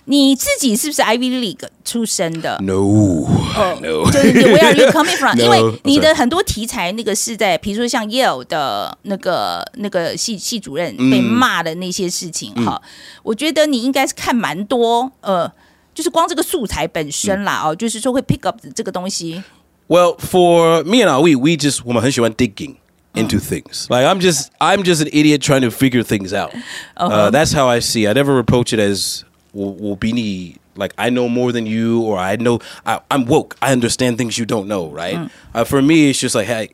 [0.09, 3.27] 你自己是不是 Ivy League 出身的？No,
[3.81, 4.09] no.
[4.09, 12.81] 就是 Where are you coming from？No，因为你的很多题材，那个是在比如说像 Yale 的那个那个系系主任被骂的那些事情哈，
[13.21, 15.51] 我觉得你应该是看蛮多呃，
[15.93, 19.43] 就是光这个素材本身啦哦，就是说会 pick up 这个东西。
[19.89, 22.75] Well, for me and Ali, we just 我们很喜欢 digging
[23.13, 23.87] into things.
[23.89, 26.51] Like I'm just I'm just an idiot trying to figure things out.
[26.95, 28.07] Uh, that's how I see.
[28.07, 29.23] I never approach it as
[29.57, 33.25] will, will be need, like I know more than you, or I know I, am
[33.25, 33.57] woke.
[33.61, 35.15] I understand things you don't know, right?
[35.15, 35.31] Mm.
[35.53, 36.69] Uh, for me, it's just like hey,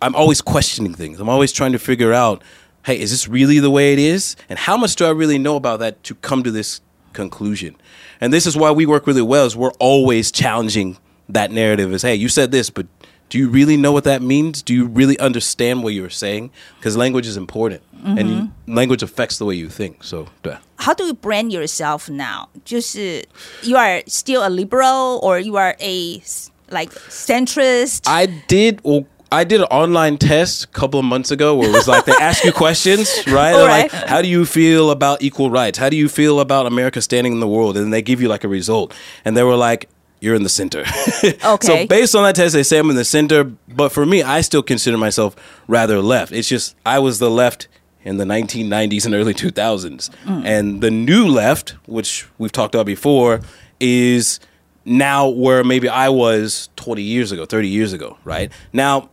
[0.00, 1.20] I'm always questioning things.
[1.20, 2.42] I'm always trying to figure out,
[2.84, 5.56] hey, is this really the way it is, and how much do I really know
[5.56, 6.80] about that to come to this
[7.12, 7.76] conclusion?
[8.20, 9.46] And this is why we work really well.
[9.46, 10.96] Is we're always challenging
[11.28, 11.92] that narrative.
[11.92, 12.86] Is hey, you said this, but
[13.28, 14.62] do you really know what that means?
[14.62, 16.50] Do you really understand what you're saying?
[16.78, 18.18] Because language is important, mm-hmm.
[18.18, 18.74] and you, mm-hmm.
[18.74, 20.02] language affects the way you think.
[20.02, 20.58] So, yeah.
[20.76, 22.48] How do you brand yourself now?
[22.64, 26.22] Just you are still a liberal, or you are a
[26.70, 28.02] like centrist?
[28.06, 28.80] I did.
[28.82, 32.06] Well, I did an online test a couple of months ago where it was like
[32.06, 33.54] they ask you questions, right?
[33.54, 33.92] right?
[33.92, 35.76] Like, how do you feel about equal rights?
[35.76, 37.76] How do you feel about America standing in the world?
[37.76, 38.94] And they give you like a result.
[39.26, 40.80] And they were like, you're in the center.
[41.24, 41.56] okay.
[41.60, 43.44] So based on that test, they say I'm in the center.
[43.44, 46.32] But for me, I still consider myself rather left.
[46.32, 47.68] It's just I was the left
[48.04, 50.44] in the 1990s and early 2000s, mm.
[50.44, 53.40] and the new left, which we've talked about before,
[53.80, 54.40] is
[54.84, 58.16] now where maybe I was 20 years ago, 30 years ago.
[58.24, 59.10] Right now,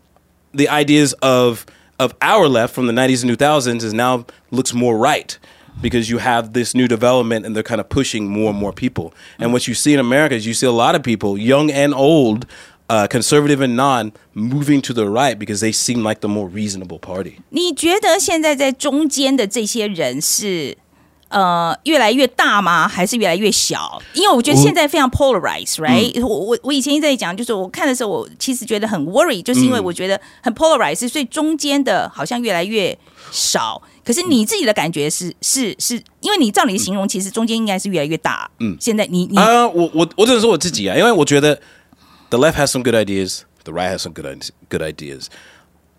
[0.54, 1.66] the ideas of
[1.98, 5.38] of our left from the 90s and 2000s is now looks more right
[5.81, 9.15] because you have this new development and they're kind of pushing more and more people.
[9.39, 11.95] And what you see in America is you see a lot of people, young and
[11.95, 12.47] old,
[12.89, 16.99] uh, conservative and non, moving to the right because they seem like the more reasonable
[16.99, 17.39] party.
[17.51, 20.77] 你觉得现在在中间的这些人是
[21.30, 22.88] 呃越来越大吗？
[22.88, 24.02] 还是越来越小？
[24.14, 32.98] 因为我觉得现在非常 polarize，right？、嗯、我我我以前一直在讲，就是我看的时候，我其实觉得很 worry，就是因为我觉得很 polarize，、嗯、所以中间的好像越来越
[33.32, 33.82] 少。
[34.04, 38.50] 可是你自己的感觉是是是，因为你照你的形容，其实中间应该是越来越大。
[38.60, 41.60] 嗯，现在你你啊，我我我只能说我自己啊，因为我觉得
[42.30, 44.28] the left has some good ideas, the right has some good
[44.70, 45.26] good ideas。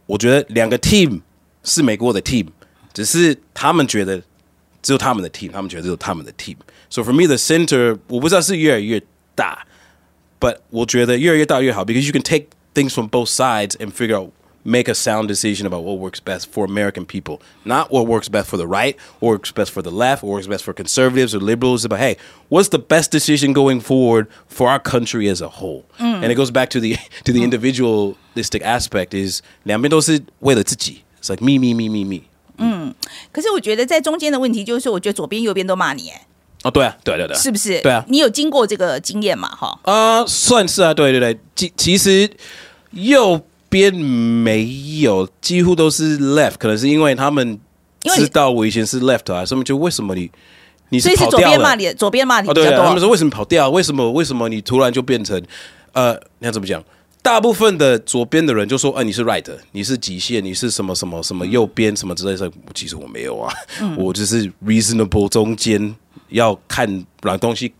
[0.07, 1.23] 我觉得两个 team
[1.65, 2.47] 是美国的 team，
[2.95, 4.23] 只是他们觉得
[4.86, 9.02] 只有他们的 team，他们觉得只有他们的 team。So for me, the center 我不知道是越来越
[9.36, 9.66] 大，
[10.40, 14.32] but 我觉得越来越大越好，because you can take things from both sides and figure out
[14.64, 18.46] make a sound decision about what works best for American people, not what works best
[18.46, 21.40] for the right, or works best for the left, or works best for conservatives or
[21.40, 21.88] liberals.
[21.88, 22.18] But hey,
[22.50, 25.86] what's the best decision going forward for our country as a whole?
[26.00, 26.24] Mm.
[26.24, 31.04] And it goes back to the to the individualistic aspect is 两边都是为了自己.
[31.20, 32.22] It's like me, me, me, me, me.
[32.59, 32.95] 嗯，
[33.33, 36.23] 可是我觉得在中间的问题就是，我觉得左边右边都骂你，哎。
[36.63, 37.81] 哦，对啊，对对对，是不是？
[37.83, 39.49] 对啊，你有经过这个经验嘛？
[39.49, 42.29] 哈，啊，算是啊，对对对，其其实
[42.91, 44.67] 右边没
[45.01, 47.61] 有，几乎都是 left，可能是因为他们
[48.17, 50.29] 知道我以前是 left 啊，所以就为什么你
[50.89, 51.95] 你是跑掉了？
[51.95, 53.71] 左边骂你，对，他们说为什么跑掉？
[53.71, 55.41] 为什么为什么你突然就变成
[55.93, 56.83] 呃，你要怎么讲？
[57.27, 63.53] 大部分的左边的人就说：“哎，你是 right，你是极限，你是什么什么什么右边什么之类的。”其实我没有啊，
[63.99, 65.93] 我只是 reasonable 中间
[66.29, 67.75] 要看把东西。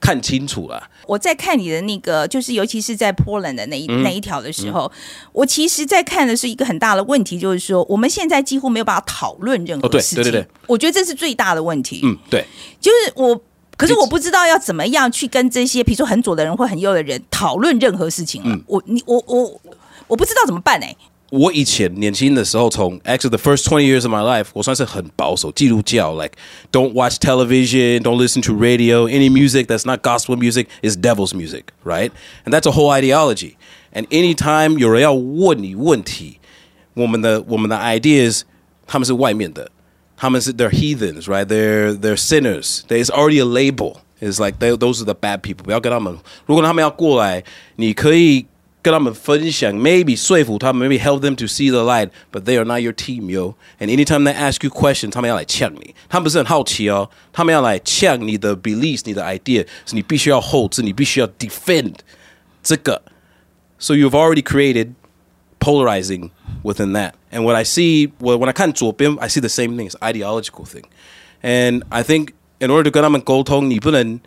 [0.00, 0.80] 看清楚了。
[1.08, 4.88] 我在看你的那个，就是尤其是在 Poland 的那一、那一条的时候，
[5.32, 10.22] 我其实，在看的是一个很大的问题，就是说我们现在几乎没有办法讨论任何事情。
[10.22, 12.02] 对对对，我觉得这是最大的问题。
[12.04, 12.44] 嗯，对，
[12.80, 13.42] 就是我，
[13.77, 18.59] 可是我不知道要怎么样去跟这些，比如说很左的人或很右的人讨论任何事情了。
[18.67, 19.61] 我你我我
[20.07, 20.95] 我不知道怎么办哎。
[21.31, 26.33] 我以前年轻的时候，从 actually the first twenty years of my life，我算是很保守，基督教，like
[26.71, 31.33] don't watch television, don't listen to radio, any music that's not gospel music is devil's
[31.33, 32.11] music, right?
[32.45, 33.55] And that's a whole ideology.
[33.93, 36.37] And anytime 有人要问你问题，
[36.93, 38.41] 我们的我们的 ideas，
[38.85, 39.71] 他们是外面的，
[40.17, 41.45] 他们是 they're heathens, right?
[41.45, 42.81] They're they're sinners.
[42.87, 43.97] There's already a label.
[44.19, 45.63] It's like they, those are the bad people.
[45.63, 47.43] 不要跟他们，如果他们要过来，
[47.75, 48.47] 你可以。
[48.83, 53.55] 跟他们分享，maybe 说服他们，maybe help them to see the light，but they are not your team, yo.
[53.79, 61.93] And anytime they ask you questions，他们要来呛你，他们不是很好奇哦，他们要来呛你的 beliefs，你的 idea，是你必须要 hold，是你必须要 defend
[62.61, 63.01] 这个。
[63.79, 64.95] So you've already created
[65.61, 66.31] polarizing
[66.61, 67.13] within that.
[67.31, 70.83] And what I see, well, when I 看左边，I see the same thing, it's ideological thing.
[71.41, 74.19] And I think in order to 跟他们沟通，你不能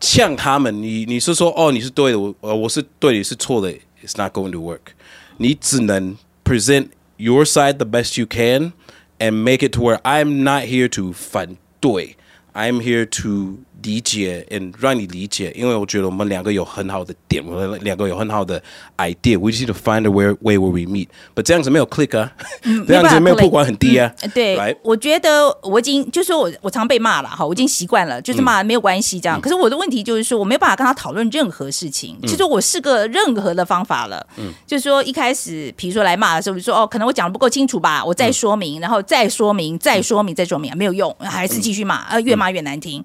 [0.00, 3.72] 呛他们，你你是说哦，你是对的，我呃我是对，你是错的。
[4.02, 4.92] it's not going to work.
[5.38, 8.72] 你只能 present your side the best you can
[9.18, 12.16] and make it to where I'm not here to 反对
[12.52, 18.61] I'm here to 理解，and 让你理解，因为我觉得我们两个有很好的点，我们两个有很好的
[18.97, 19.39] idea。
[19.39, 21.07] We just need to find a way way where we meet。
[21.35, 22.31] But 这样子没有 click 啊，
[22.87, 24.11] 这样子没有破管很低啊。
[24.33, 29.39] 对，我觉得我已经就是我我常被骂了哈，我已经习惯了，就是骂没有关系这样。
[29.39, 32.17] 可是我的问题就是说，我没有办法跟他讨论任何事情。
[32.23, 43.03] 其实我试过任何的方法了，嗯就是说一开始，比如说来骂的时候，就说哦，可能我讲的不够清楚吧，我再说明，然后再说明，再说明，再说明，没有用，还是继续骂，呃，越骂越难听。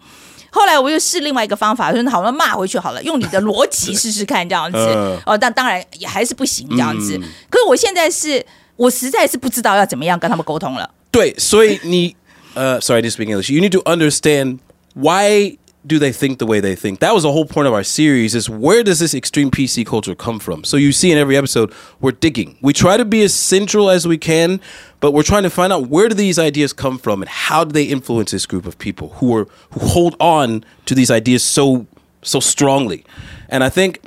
[0.54, 4.78] 后来我又试另外一个方法，说好了骂回去好了，用你的逻辑试试看这样子。
[4.78, 7.18] 嗯哦，但当然也还是不行这样子。
[7.18, 8.44] 嗯可是我现在是
[8.76, 10.90] 我实在是不知道要怎么样跟他们沟通了。
[11.12, 12.16] 对，所以你
[12.56, 13.52] uh sorry, I didn't speak English.
[13.52, 14.60] You need to understand
[14.94, 15.58] why
[15.88, 17.00] do they think the way they think?
[17.00, 20.14] That was the whole point of our series is where does this extreme PC culture
[20.14, 20.64] come from?
[20.64, 22.58] So you see in every episode, we're digging.
[22.62, 24.60] We try to be as central as we can,
[25.04, 27.72] but we're trying to find out where do these ideas come from and how do
[27.72, 31.88] they influence this group of people who are who hold on to these ideas so
[32.22, 33.06] so strongly.
[33.50, 34.02] And I think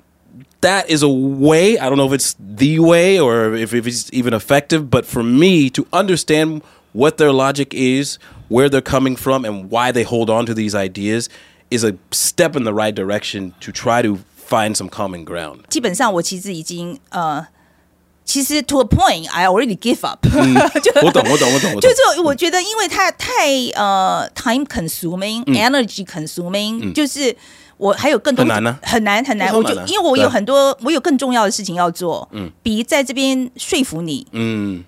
[0.60, 1.78] that is a way.
[1.78, 5.22] I don't know if it's the way or if, if it's even effective, but for
[5.22, 10.30] me to understand what their logic is, where they're coming from, and why they hold
[10.30, 11.28] on to these ideas
[11.70, 15.64] is a step in the right direction to try to find some common ground.
[15.68, 17.46] 基本上我其实已经呃，
[18.26, 21.80] 其实 to a point I already give up，、就我懂，我懂，我懂，我懂。
[21.80, 27.34] 就是我觉得，因为它太呃 time consuming、energy 嗯 consuming，、就是
[27.76, 29.48] 我还有更多很难啊很难很难。
[29.48, 34.84] 很难啊我就因为我对啊有很多我有更重要的事情要做，嗯，比在这边说服你嗯，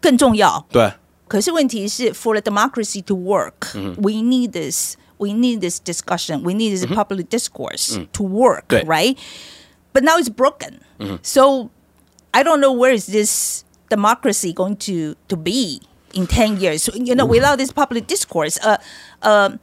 [0.00, 0.64] 更重要。
[0.70, 0.92] 对，
[1.26, 6.42] 可是问题是，for the democracy to work，、we need this。We need this discussion.
[6.42, 9.16] We need this public discourse to work, 对 right?
[9.92, 10.78] But now it's broken.
[11.24, 11.70] So
[12.32, 15.80] I don't know where is this democracy going to to be
[16.12, 16.84] in ten years.
[16.84, 18.78] So, you know, without this public discourse, 呃
[19.20, 19.58] 呃，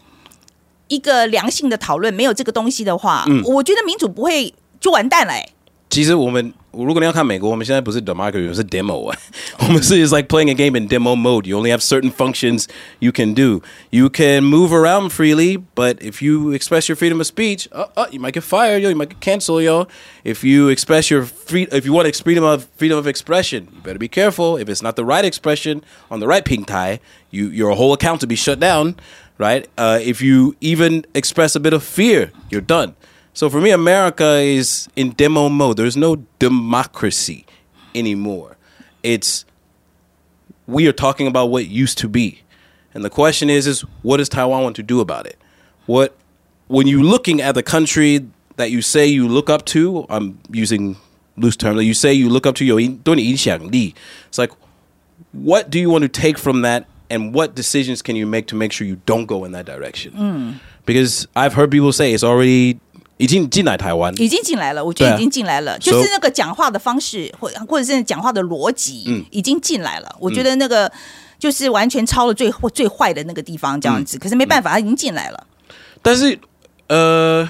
[0.87, 5.53] 一个良性的讨论，没有这个东西的话，我觉得民主不会就完蛋了、欸。
[5.89, 9.17] 其实我们如果你要看美国，我们现在不是 democracy，我们是 demo 啊。
[9.59, 11.47] 我们是 is like playing a game in demo mode.
[11.47, 12.65] You only have certain functions
[12.99, 13.61] you can do.
[13.91, 18.07] You can move around freely, but if you express your freedom of speech, uh, uh,
[18.11, 18.89] you might get fired, yo.
[18.89, 19.87] You might get canceled, yo.
[20.25, 23.79] If you express your free, if you want ex- freedom of freedom of expression, you
[23.81, 24.57] better be careful.
[24.57, 26.99] If it's not the right expression on the right pink tie,
[27.31, 28.95] you your whole account to be shut down,
[29.37, 29.65] right?
[29.77, 32.95] Uh, if you even express a bit of fear, you're done.
[33.32, 35.76] So for me, America is in demo mode.
[35.76, 37.46] There's no democracy
[37.94, 38.56] anymore.
[39.02, 39.44] It's
[40.66, 42.42] we are talking about what used to be.
[42.94, 45.38] And the question is, is what does Taiwan want to do about it?
[45.86, 46.16] What
[46.66, 50.96] when you're looking at the country that you say you look up to, I'm using
[51.36, 51.82] loose terms.
[51.82, 54.52] you say you look up to your It's like
[55.32, 58.54] what do you want to take from that and what decisions can you make to
[58.54, 60.12] make sure you don't go in that direction?
[60.12, 60.60] Mm.
[60.86, 62.80] Because I've heard people say it's already
[63.20, 64.12] 已经进来台湾。
[64.18, 70.16] 已经进来了，我觉得已经进来了就是那个讲话的方式，或或者是讲话的逻辑，嗯已经进来了。
[70.18, 70.90] 我觉得那个
[71.38, 75.46] 就是完全超了最最坏的那个地方这样子，可是没办法，他已经进来了。
[76.02, 76.38] 但是
[76.88, 77.46] 呃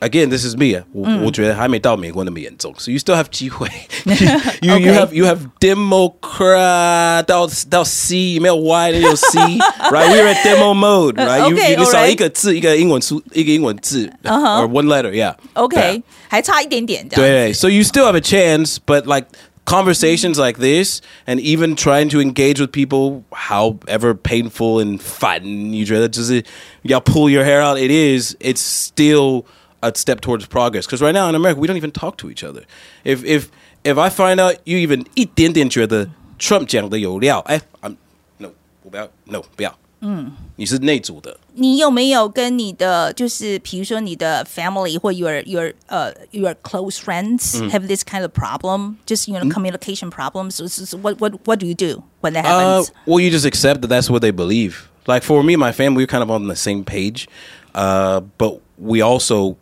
[0.00, 3.68] ，again this is me，我、我觉得还没到美国那么严重，so you still have 机会。
[4.04, 4.14] you
[4.62, 4.92] you Okay.
[4.94, 11.42] have you have Democrat 到到 C 没有 Y 的有 C，right？We are at demo mode，right？
[11.42, 12.10] Okay, you, you, 你少 alright.
[12.10, 15.34] 一个字，一个英文数，一个英文字 or one letter，yeah。
[15.54, 17.22] OK，还差一点点这样。
[17.22, 19.26] 对，so you still have a chance, but like
[19.66, 25.84] conversations like this, and even trying to engage with people, however painful and fun you
[25.84, 26.42] 觉得就是
[26.82, 28.34] 要 pull your hair out, it is.
[28.40, 29.44] It's still
[29.84, 30.86] a step towards progress.
[30.86, 32.64] Because right now in America, we don't even talk to each other.
[33.04, 33.48] If if
[33.84, 37.96] if I find out you even 一点点觉得 Trump 讲的有料，哎，I'm
[38.38, 38.50] no
[38.82, 41.36] 我不要 no 不要，嗯，你是内组的。
[41.54, 48.96] 你有没有跟你的就是比如说你的 family 或 your your 呃、your close friends have this kind of problem?
[49.06, 50.54] Just you know communication problems.
[50.54, 52.92] So, so, so what what what do you do when that Uh, happens?
[53.06, 54.88] well, you just accept that that's what they believe.
[55.06, 57.26] Like for me, and my family, we're kind of on the same page,
[57.74, 59.56] uh, but we also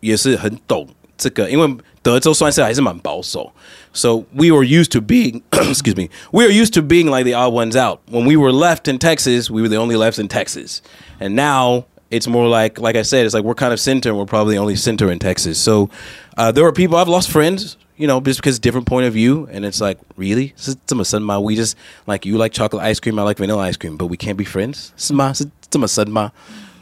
[0.00, 0.86] 也是很懂
[1.16, 3.52] 这个，因为德州算是还是蛮保守。
[3.92, 7.52] So we were used to being, excuse me, we were used to being like the odd
[7.52, 8.00] ones out.
[8.10, 10.82] When we were left in Texas, we were the only left in Texas,
[11.20, 14.18] and now it's more like, like I said, it's like we're kind of center, and
[14.18, 15.58] we're probably the only center in Texas.
[15.58, 15.88] So
[16.36, 19.48] uh, there are people I've lost friends you know, just because different point of view,
[19.52, 21.38] and it's like, really, 是这么深吗?
[21.38, 21.74] We just
[22.06, 24.44] like you like chocolate ice cream, I like vanilla ice cream, but we can't be
[24.44, 24.90] friends.
[24.96, 25.32] 是吗？
[25.32, 26.32] 是这么深吗?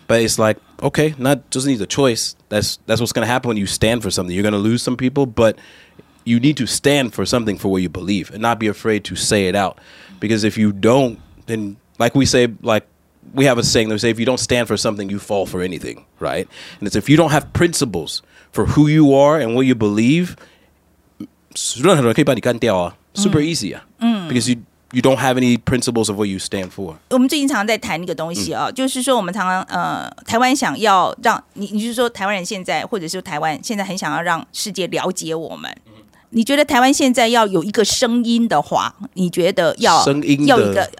[0.09, 2.36] But it's like, okay, not just needs a choice.
[2.50, 4.34] That's that's what's going to happen when you stand for something.
[4.34, 5.58] You're going to lose some people, but
[6.24, 9.16] you need to stand for something for what you believe and not be afraid to
[9.16, 9.80] say it out.
[10.20, 12.86] Because if you don't, then like we say, like
[13.34, 15.46] we have a saying that we say, if you don't stand for something, you fall
[15.46, 16.48] for anything, right?
[16.80, 18.22] And it's if you don't have principles
[18.52, 20.36] for who you are and what you believe,
[23.14, 23.46] super mm.
[23.46, 23.76] easy.
[24.02, 24.28] Mm.
[24.28, 26.97] Because you you don't have any principles of what you stand for。
[27.11, 35.75] 我们最近常常在谈一个东西啊，就是说我们常常呃，台湾想要让你，你是说台湾人现在，或者是台湾现在很想要让世界了解我们。
[36.31, 40.91] 你觉得台湾现在要有一个声音的话，你觉得要声音的要一个，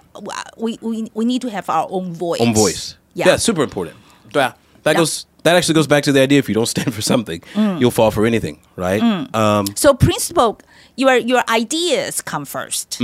[0.57, 2.39] we we we we need to have our own voice。
[2.39, 2.91] own voice.
[3.15, 3.27] Yeah.
[3.27, 3.93] Yeah, super important.
[4.31, 5.23] 对啊， That goes.
[5.43, 7.41] That actually goes back to the idea: if you don't stand for something,
[7.77, 9.01] you'll fall for anything, right?
[9.33, 10.59] Um, So principle,
[10.95, 12.97] your your ideas come first,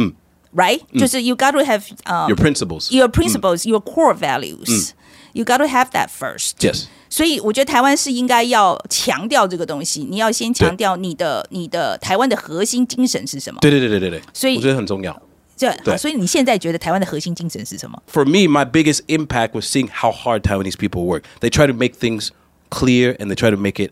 [0.55, 0.81] right?
[0.97, 2.91] 就是 you got to have um, your principles.
[2.91, 4.93] your principles, your core values.
[5.33, 6.57] You got to have that first.
[6.59, 6.87] yes.
[7.09, 13.59] 所以我觉得台湾是应该要强调这个东西，你要先强调你的你的台湾的核心精神是什么。
[13.61, 14.21] 对对对对对对。
[14.33, 15.19] 所以我觉得很重要。
[15.55, 18.01] 这好，对所以你现在觉得台湾的核心精神是什么？
[18.11, 21.23] for me, my biggest impact was seeing how hard Taiwanese people work.
[21.41, 22.29] They try to make things
[22.69, 23.91] clear and they try to make it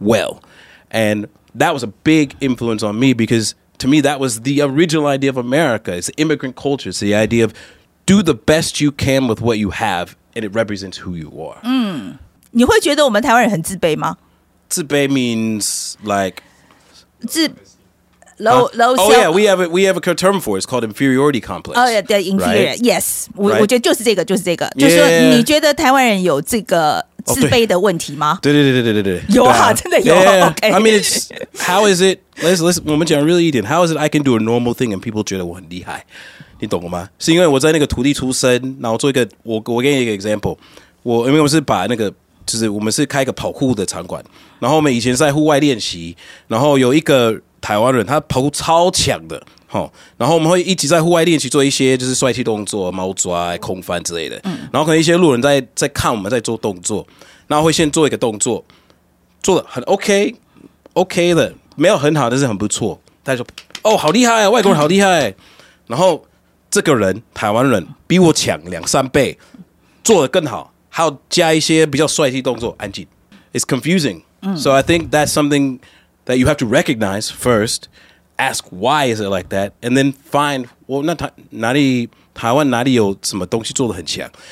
[0.00, 0.40] well.
[0.90, 5.06] And that was a big influence on me because to me, that was the original
[5.06, 5.96] idea of America.
[5.96, 6.90] It's immigrant culture.
[6.90, 7.52] It's the idea of
[8.06, 11.60] do the best you can with what you have and it represents who you are.
[12.52, 14.16] 你会觉得我们台湾人很自卑吗？
[14.68, 16.42] Tsubei means like
[17.26, 17.48] 自
[18.38, 20.64] low low oh self yeah, we have a, we have a term for it.
[20.64, 21.78] It's called inferiority complex.
[21.78, 22.78] 哦，对，inferior right?
[22.80, 23.60] yes，我 Right?
[23.60, 25.36] 我觉得就是这个，就是这个，就是说 Yeah.
[25.36, 28.39] 你觉得台湾人有这个哦对 自卑的问题吗？
[28.41, 32.19] 对对对对对对对，有啊真的有 Yeah, OK I mean, it's how is it?
[32.41, 35.23] Let's let's 我们讲 really 一点，How is it I can do a normal thing and people
[35.23, 36.05] 觉得我很厉害？
[36.59, 37.09] 你懂了吗？
[37.19, 40.57] 是因为我在那个土地出生，然后做一个我我给你一个 example，
[41.03, 42.11] 我因为我是把那个
[42.45, 44.23] 就是我们是开一个跑酷的场馆，
[44.59, 46.15] 然后我们以前在户外练习，
[46.47, 49.41] 然后有一个台湾人他跑酷超强的。
[49.69, 54.39] 好，然后我们会一直在户外练习做一些就是帅气动作、猫抓、空翻之类的。
[54.71, 57.05] 然后可能一些路人在在看我们在做动作，
[57.47, 58.63] 然后会先做一个动作，
[59.43, 60.33] 做的很 OK
[60.93, 62.97] OK 的，没有很好，但是很不错。
[63.23, 63.45] 大家说
[63.83, 65.35] 哦，好厉害啊，外国人好厉害。
[65.87, 66.25] 然后
[66.71, 69.37] 这个人台湾人比我强两三倍，
[70.01, 72.73] 做的更好，还要加一些比较帅气动作。
[72.79, 73.05] 安静
[73.51, 74.21] ，It's confusing.
[74.55, 75.79] So I think that's something
[76.27, 77.87] that you have to recognize first,
[78.37, 81.33] ask why is it like that, and then find well, not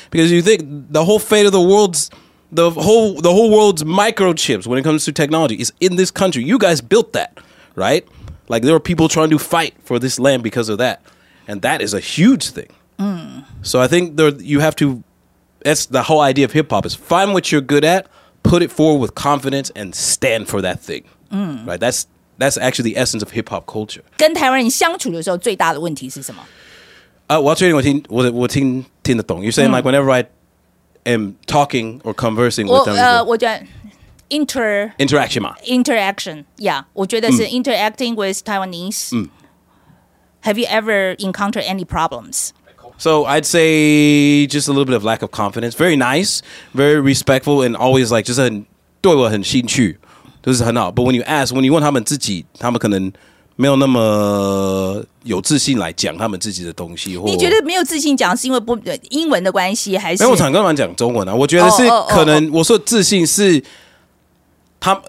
[0.10, 2.10] because you think the whole fate of the world's
[2.52, 6.44] the whole the whole world's microchips when it comes to technology is in this country.
[6.44, 7.38] You guys built that,
[7.76, 8.08] right?
[8.48, 11.02] Like there are people trying to fight for this land because of that,
[11.48, 12.70] and that is a huge thing.
[13.00, 13.46] Mm.
[13.64, 15.04] So I think there you have to.
[15.64, 18.08] That's the whole idea of hip hop is find what you're good at,
[18.44, 21.04] put it forward with confidence, and stand for that thing.
[21.31, 21.79] Right?
[21.79, 22.05] That's
[22.39, 24.03] that's actually the essence of hip hop culture.
[24.17, 26.43] 跟台湾人相处的时候，最大的问题是什么？
[27.29, 29.41] Uh, 我要确定我听我我听听得懂。
[29.41, 30.27] You're saying like whenever I
[31.05, 33.65] am talking or conversing 我 with them, 呃，我觉得
[34.31, 35.55] inter interaction 嘛。
[35.65, 42.51] interaction，yeah，我觉得是 interacting with Taiwanese。Have you ever encountered any problems？
[42.99, 45.75] So I'd say just a little bit of lack of confidence.
[45.75, 46.41] Very nice,
[46.75, 48.67] very respectful, and always like 就是很
[49.01, 49.99] 对我很兴趣，
[50.46, 50.92] 就是很好。
[50.92, 53.12] But when you ask, when you 问他们自己，他们可能
[53.56, 61.34] 没有那么有自信来讲他们自己的东西，或你觉得没有自信讲是因为不呃英文的关系，还是没有，我常跟他们讲中文啊。
[61.34, 63.64] 我觉得是可能，我说自信是
[64.80, 65.04] 他们。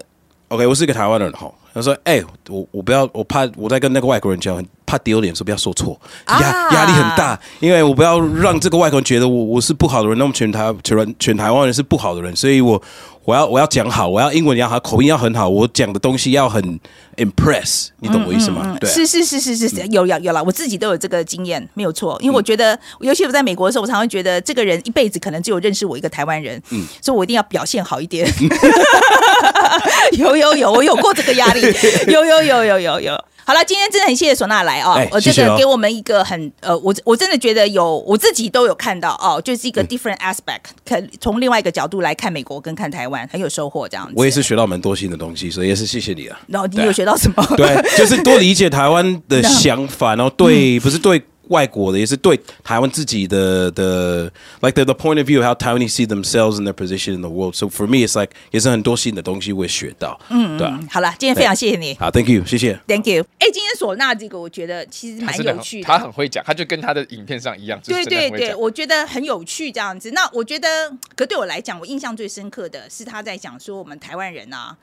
[0.49, 1.51] OK，我是一个台湾人哈。
[1.73, 12.81] 他说：“哎、我我不要，我怕我在跟那个外国人讲，很怕丢脸，说不要说错，压啊压力很大，因为我不要让这个外国人觉得我我是不好的人，那么全台全全台湾人是不好的人，所以我
[13.25, 16.79] 我要我要讲好，我要英文要好，口音要很好，我讲的东西要很
[17.17, 18.77] impress，你懂我意思吗？
[18.79, 22.17] 对是是是是是，有有有了，我自己都有这个经验，没有错。
[22.21, 28.25] 因为我觉得，尤其我在美国的时候，我常常觉得这个人一辈子可能只有认识我一个台湾人，嗯所以我一定要表现好一点。
[30.17, 31.61] 有有有，我有过这个压力，
[32.07, 33.25] 有有有有有有。
[33.47, 44.13] 好了，今天真的很谢谢唢呐来哦，哎我这个给我们一个很呃，我我真的觉得有我自己都有看到哦，就是一嗯个 different aspect，可从另外一个角度来看美国跟看台湾，很有收获这样子。
[44.17, 46.37] 我也是学到蛮多新的东西，所以也是谢谢你啊。
[46.47, 47.55] 然后你有学到什么？
[47.55, 54.31] 对，就是多理解台湾的 想法，然后对，不是对外国的，也是对台湾自己的的
[54.61, 57.55] ，like the the point of view how Taiwanese see themselves and their position in the world.
[57.55, 60.19] So for me, it's like 也是很多新的东西我也学到。
[60.29, 60.79] 嗯，对啊。
[60.89, 61.95] 好了，今天非常谢谢你。
[61.99, 62.79] 好，Thank you，谢谢。
[62.87, 63.25] Thank you。
[63.39, 65.87] 哎，今天唢呐这个，我觉得其实蛮有趣的。
[65.87, 68.55] 他很会讲，他就跟他的影片上一样，就是对对对。
[68.55, 70.11] 我觉得很有趣这样子。
[70.11, 74.75] 那我觉得，可对我来讲，我印象最深刻的是他在讲说我们台湾人啊，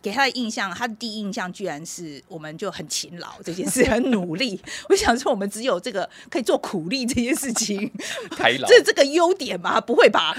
[0.00, 4.60] 给他的印象，他的第一印象居然是我们就很勤劳这件事， 很努力。
[4.88, 7.90] 我想说，我们只有这个可以做苦力这件事情，
[8.68, 9.80] 这这个优点吗？
[9.80, 10.36] 不会吧？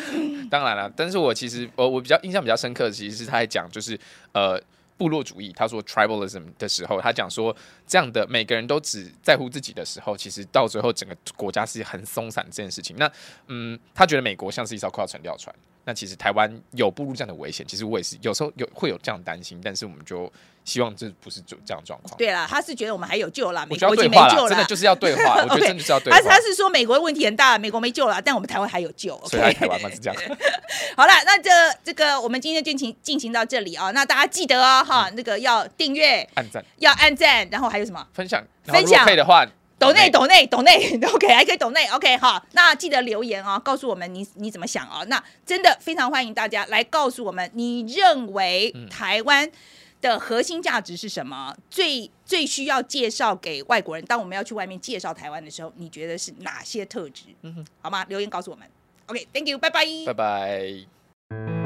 [0.50, 4.00] 当然了，但是我其实我我比较印象比较深刻的，其实是他在讲就是
[4.32, 4.62] 呃
[4.98, 7.56] 部落主义，他说 tribalism 的时候，他讲说
[7.88, 12.96] 这样的每个人都只在乎自己的时候，其实到最后整个国家是很松散这件事情。
[12.98, 13.12] 那
[13.48, 15.54] 嗯，他觉得美国像是一艘快要沉掉船，
[15.86, 20.32] 那其实台湾有步入这样的危险，其实我也是有时候有会有这样担心，但是我们就
[20.66, 22.16] 希望这不是就这样状况。
[22.18, 26.40] 对啦，他是觉得我们还有救啦，美国已经没救了，真的就是要对话， 我觉得真的是要对话他他。
[26.40, 29.20] 是说美国的问题很大，美国没救了，但我们台湾还有救。
[29.26, 30.22] 所以台湾嘛是这样，
[30.98, 31.50] 好了，那这
[31.84, 38.06] 这个我们今天就进行进行到这里啊，那大家记得哦哈，那个要订阅，按赞要按赞，然后还有什么？
[38.14, 39.46] 分享，分享可以的话，
[39.80, 45.06] 抖内内抖内抖内，OK，还可以抖内， OK，好，那记得留言哦，告诉我们你你怎么想哦。
[45.06, 49.50] 那真的非常欢迎大家来告诉我们，你认为嗯台湾
[50.02, 51.56] 的核心价值是什么？
[51.70, 57.24] 最最需要介绍给外国人，当我们要去外面介绍台湾的时候，你觉得是哪些特质？
[57.44, 58.06] 嗯哼，好吗？
[58.10, 58.68] 留言告诉我们。
[59.08, 59.86] OK，Thank、you，拜拜。
[60.06, 61.59] 拜拜。